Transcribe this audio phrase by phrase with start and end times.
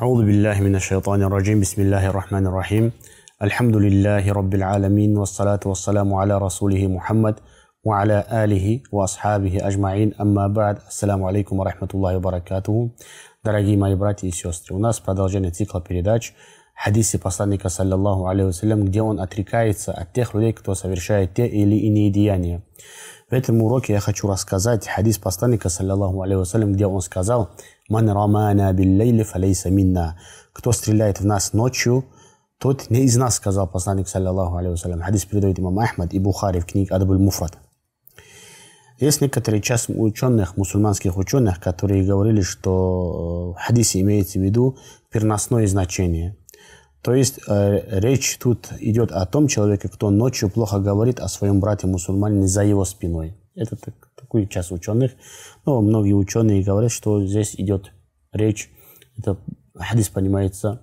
[0.00, 2.92] أعوذ بالله من الشيطان الرجيم بسم الله الرحمن الرحيم
[3.42, 7.34] الحمد لله رب العالمين والصلاة والسلام على رسوله محمد
[7.84, 12.90] وعلى آله وأصحابه أجمعين أما بعد السلام عليكم ورحمة الله وبركاته
[13.44, 16.34] Дорогие мои братья и сестры, у нас продолжение цикла передач
[16.83, 22.09] хадисе посланника, саллаллаху алейхи где он отрекается от тех людей, кто совершает те или иные
[22.11, 22.63] деяния.
[23.29, 27.51] В этом уроке я хочу рассказать хадис посланника, саллаллаху алейхи где он сказал
[27.87, 30.19] «Ман рамана биллейли фалейса минна»
[30.53, 32.03] «Кто стреляет в нас ночью,
[32.57, 36.65] тот не из нас», сказал посланник, саллаллаху алейхи Хадис передает имам Ахмад и Бухари в
[36.65, 37.57] книге Адабуль Муфрат.
[38.99, 44.77] Есть некоторые часть ученых, мусульманских ученых, которые говорили, что в э, хадисе имеется в виду
[45.11, 46.35] переносное значение–
[47.01, 51.59] то есть э, речь тут идет о том человеке, кто ночью плохо говорит о своем
[51.59, 53.35] брате мусульманине за его спиной.
[53.55, 55.11] Это так, такой час ученых.
[55.65, 57.91] Но многие ученые говорят, что здесь идет
[58.31, 58.69] речь,
[59.17, 59.37] это
[59.75, 60.81] хадис понимается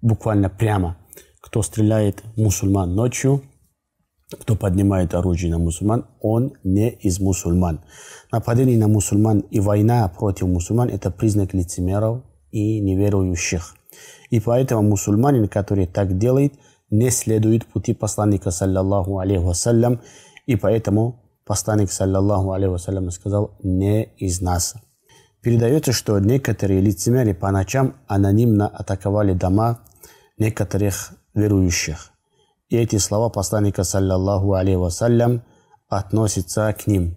[0.00, 0.96] буквально прямо.
[1.40, 3.42] Кто стреляет мусульман ночью,
[4.32, 7.84] кто поднимает оружие на мусульман, он не из мусульман.
[8.32, 13.75] Нападение на мусульман и война против мусульман– это признак лицемеров и неверующих.
[14.30, 16.54] И поэтому мусульманин, который так делает,
[16.90, 20.00] не следует пути посланника, саллаллаху алейхи вассалям,
[20.46, 24.74] и поэтому посланник, саллаллаху алейхи вассалям, сказал «не из нас».
[25.42, 29.80] Передается, что некоторые лицемеры по ночам анонимно атаковали дома
[30.38, 32.10] некоторых верующих.
[32.68, 35.42] И эти слова посланника, саллаллаху алейхи вассалям,
[35.88, 37.16] относятся к ним.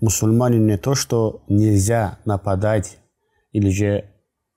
[0.00, 2.98] Мусульманин не то, что нельзя нападать
[3.52, 4.10] или же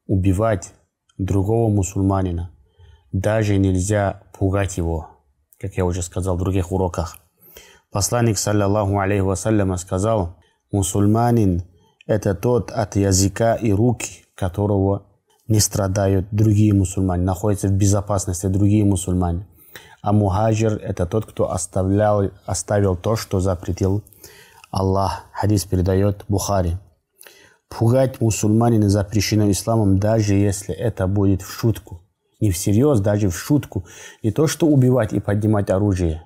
[0.08, 0.74] убивать
[1.26, 2.52] другого мусульманина.
[3.12, 5.10] Даже нельзя пугать его,
[5.60, 7.18] как я уже сказал в других уроках.
[7.92, 10.38] Посланник, саллаллаху алейхи вассаляма, сказал,
[10.72, 11.64] мусульманин–
[12.08, 15.06] это тот от языка и руки, которого
[15.48, 19.48] не страдают другие мусульмане, находятся в безопасности другие мусульмане.
[20.02, 24.04] А мухаджир– это тот, кто оставлял, оставил то, что запретил
[24.72, 25.26] Аллах.
[25.34, 26.78] Хадис передает Бухари.
[27.72, 32.02] Пугать мусульманина запрещено исламом, даже если это будет в шутку.
[32.42, 33.86] Не всерьез, даже в шутку.
[34.22, 36.24] Не то, что убивать и поднимать оружие.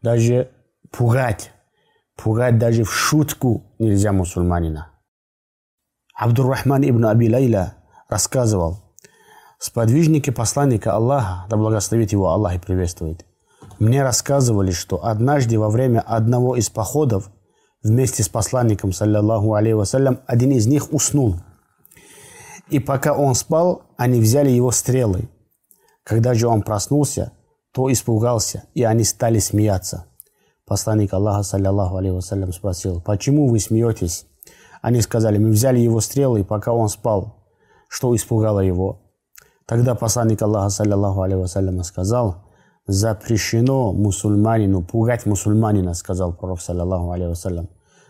[0.00, 0.48] Даже
[0.90, 1.52] пугать.
[2.16, 4.88] Пугать даже в шутку нельзя мусульманина.
[6.14, 7.74] Абдуррахман ибн Аби Лайла
[8.08, 8.78] рассказывал,
[9.58, 13.24] сподвижники посланника Аллаха, да благословит его Аллах и приветствует,
[13.78, 17.30] мне рассказывали, что однажды во время одного из походов
[17.82, 21.36] вместе с посланником, саллаллаху алейhi вассалям, один из них уснул.
[22.68, 25.28] И пока он спал, они взяли его стрелы.
[26.04, 27.32] Когда же он проснулся,
[27.72, 30.06] то испугался, и они стали смеяться.
[30.66, 34.26] Посланник Аллаха, саллаллаху алейhi вассалям, спросил, почему вы смеетесь?
[34.82, 37.44] Они сказали, мы взяли его стрелы, пока он спал,
[37.88, 39.00] что испугало его.
[39.66, 42.44] Тогда посланник Аллаха, саллаллаху алейhi вассалям, сказал,
[42.90, 47.68] запрещено мусульманину пугать мусульманина, сказал пророк, саллаллаху алейhi вассалям.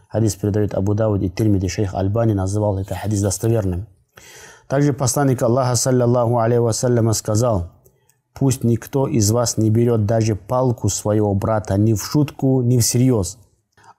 [0.09, 1.69] Хадис передает Абу Дауд и Тирмиди.
[1.69, 3.87] Шейх Альбани называл это хадис достоверным.
[4.67, 7.71] Также посланник Аллаха, саллаллаху алейhi вассалям, сказал,
[8.33, 13.39] «Пусть никто из вас не берет даже палку своего брата ни в шутку, ни всерьез.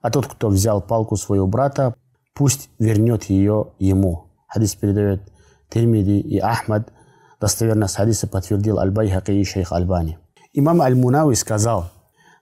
[0.02, 1.94] А тот, кто взял палку своего брата,
[2.34, 4.26] пусть вернет ее ему».
[4.48, 5.22] Хадис передает
[5.70, 6.92] Тирмиди и Ахмад.
[7.40, 10.18] Достоверность хадиса подтвердил Аль-Байхаки и шейх Альбани.
[10.54, 11.92] Имам Аль-Мунауи сказал,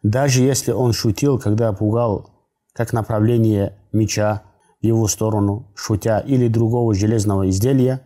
[0.01, 2.31] даже если он шутил, когда пугал
[2.73, 4.41] как направление меча
[4.81, 8.01] в его сторону, шутя или другого железного изделия,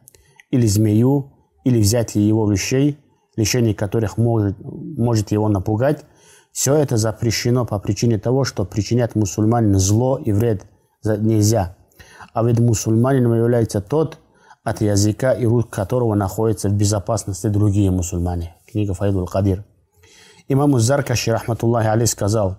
[0.52, 1.32] или змею,
[1.64, 3.00] или взятие его вещей,
[3.38, 6.04] лишение которых может, может его напугать,
[6.52, 10.66] все это запрещено по причине того, что причинять мусульманину зло и вред
[11.04, 11.78] нельзя.
[12.34, 14.18] А ведь мусульманином является тот,
[14.64, 18.56] от языка и рук которого находятся в безопасности другие мусульмане.
[18.66, 19.64] Книга Файдул Кадир.
[20.48, 22.58] Имам Заркаши, рахматуллахи алей, сказал,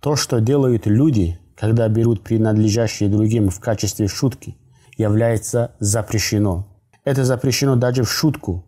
[0.00, 4.56] то, что делают люди, когда берут принадлежащие другим в качестве шутки,
[4.96, 6.66] является запрещено.
[7.04, 8.64] Это запрещено даже в шутку,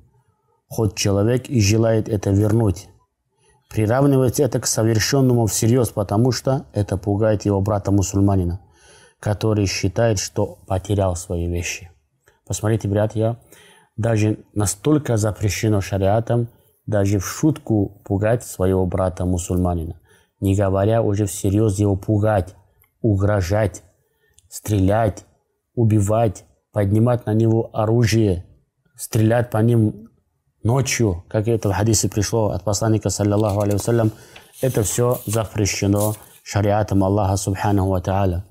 [0.69, 2.89] хоть человек и желает это вернуть.
[3.69, 8.61] Приравнивать это к совершенному всерьез, потому что это пугает его брата-мусульманина,
[9.21, 11.91] который считает, что потерял свои вещи.
[12.47, 13.39] Посмотрите, братья,
[13.99, 16.49] даже настолько запрещено шариатом,
[16.89, 20.01] даже в шутку пугать своего брата-мусульманина,
[20.41, 22.57] не говоря уже всерьез его пугать,
[23.03, 23.83] угрожать,
[24.49, 25.27] стрелять,
[25.75, 28.47] убивать, поднимать на него оружие,
[28.97, 30.09] стрелять по ним
[30.65, 34.13] ночью, как это в хадисе пришло от посланника, саллаллаху алейhi
[34.63, 38.45] это все запрещено шариатом Аллаха, субханаху ва та'аля.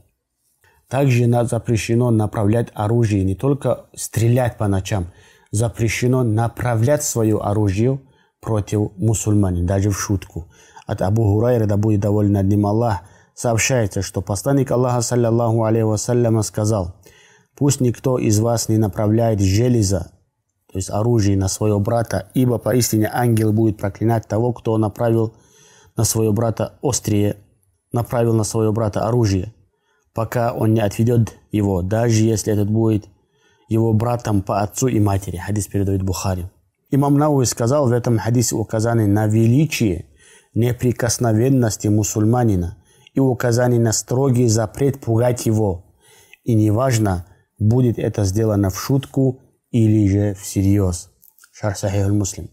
[0.88, 5.08] Также запрещено направлять оружие, не только стрелять по ночам,
[5.50, 8.00] запрещено направлять свое оружие
[8.42, 10.48] против мусульман, даже в шутку.
[10.86, 13.02] От Абу Хурайра, да будет доволен над ним Аллах,
[13.34, 16.96] сообщается, что посланник Аллаха, саллиллаху алейхи вассаляма, сказал,
[17.56, 20.12] «Пусть никто из вас не направляет железа,
[20.72, 25.34] то есть оружие на своего брата, ибо поистине ангел будет проклинать того, кто направил
[25.96, 27.38] на своего брата острие,
[27.92, 29.54] направил на своего брата оружие,
[30.14, 33.08] пока он не отведет его, даже если этот будет
[33.70, 35.38] его братом по отцу и матери.
[35.38, 36.50] Хадис передает Бухари.
[36.90, 40.06] Имам Науи сказал в этом хадисе указание на величие
[40.54, 42.78] неприкосновенности мусульманина
[43.14, 45.86] и указание на строгий запрет пугать его.
[46.44, 47.26] И неважно,
[47.60, 49.42] будет это сделано в шутку
[49.72, 51.10] или же всерьез.
[51.52, 52.50] Шар Сахих Муслим.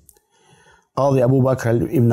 [0.97, 2.13] Кади Абу Бакр ибн,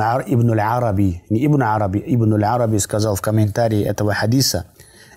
[0.60, 4.68] Араби, не Ибн Араби, Ибн Араби сказал в комментарии этого хадиса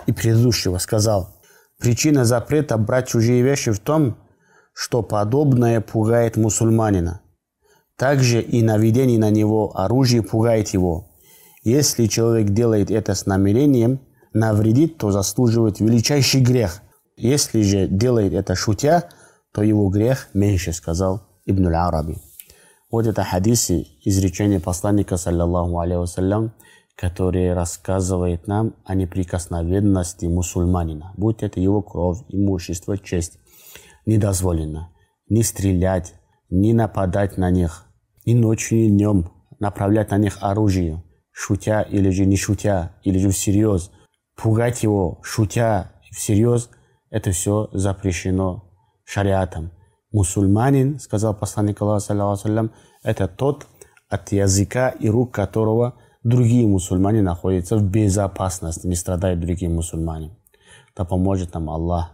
[0.07, 1.35] и предыдущего, сказал,
[1.79, 4.17] причина запрета брать чужие вещи в том,
[4.75, 7.23] что подобное пугает мусульманина.
[7.97, 11.07] Также и наведение на него оружия пугает его.
[11.63, 14.01] Если человек делает это с намерением
[14.33, 16.83] навредить, то заслуживает величайший грех.
[17.17, 19.09] Если же делает это шутя,
[19.53, 22.19] то его грех меньше, сказал Ибн Араби.
[22.91, 26.53] Вот это хадисы, изречение посланника, саллаллаху алейhi вассалям,
[26.97, 31.13] который рассказывает нам о неприкосновенности мусульманина.
[31.17, 33.39] Будь это его кровь, имущество, честь
[34.07, 34.91] не дозволено
[35.29, 36.15] не стрелять,
[36.51, 37.87] не нападать на них,
[38.27, 43.31] ни ночью, ни днем направлять на них оружие, шутя или же не шутя, или же
[43.31, 43.91] всерьез.
[44.37, 46.71] Пугать его, шутя всерьез,
[47.11, 48.71] это все запрещено
[49.05, 49.71] шариатом.
[50.13, 52.71] Мусульманин, сказал посланник Аллаха,
[53.03, 53.67] это тот,
[54.09, 60.37] от языка и рук которого другие мусульмане находятся в безопасности, не страдают другие мусульмане.
[60.97, 62.14] Да поможет нам Аллах.